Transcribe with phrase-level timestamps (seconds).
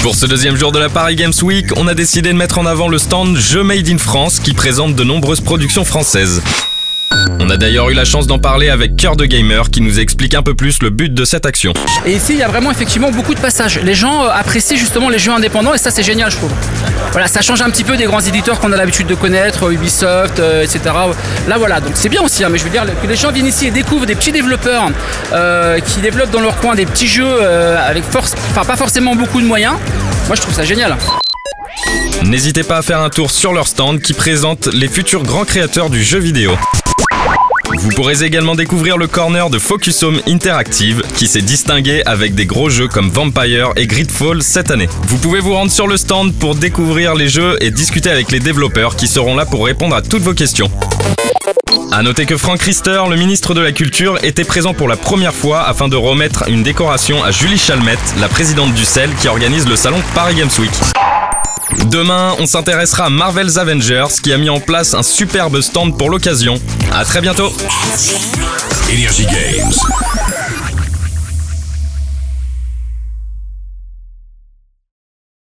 [0.00, 2.66] Pour ce deuxième jour de la Paris Games Week, on a décidé de mettre en
[2.66, 6.42] avant le stand Jeux Made in France qui présente de nombreuses productions françaises.
[7.40, 10.34] On a d'ailleurs eu la chance d'en parler avec Cœur de Gamer qui nous explique
[10.34, 11.72] un peu plus le but de cette action.
[12.06, 13.80] Et ici, il y a vraiment effectivement beaucoup de passages.
[13.82, 16.52] Les gens euh, apprécient justement les jeux indépendants et ça, c'est génial, je trouve.
[17.12, 19.72] Voilà, ça change un petit peu des grands éditeurs qu'on a l'habitude de connaître, euh,
[19.72, 20.80] Ubisoft, euh, etc.
[21.48, 23.46] Là, voilà, donc c'est bien aussi, hein, mais je veux dire que les gens viennent
[23.46, 24.90] ici et découvrent des petits développeurs
[25.32, 29.14] euh, qui développent dans leur coin des petits jeux euh, avec force, enfin pas forcément
[29.14, 29.74] beaucoup de moyens.
[30.26, 30.96] Moi, je trouve ça génial.
[32.24, 35.90] N'hésitez pas à faire un tour sur leur stand qui présente les futurs grands créateurs
[35.90, 36.52] du jeu vidéo.
[37.72, 42.46] Vous pourrez également découvrir le corner de Focus Home Interactive qui s'est distingué avec des
[42.46, 44.88] gros jeux comme Vampire et Gridfall cette année.
[45.08, 48.40] Vous pouvez vous rendre sur le stand pour découvrir les jeux et discuter avec les
[48.40, 50.70] développeurs qui seront là pour répondre à toutes vos questions.
[51.92, 55.34] A noter que Franck Rister, le ministre de la Culture, était présent pour la première
[55.34, 59.68] fois afin de remettre une décoration à Julie Chalmette, la présidente du CEL qui organise
[59.68, 60.72] le salon Paris Games Week.
[61.86, 66.10] Demain, on s'intéressera à Marvel's Avengers qui a mis en place un superbe stand pour
[66.10, 66.60] l'occasion.
[66.92, 67.52] À très bientôt
[68.90, 69.72] Énergie Games.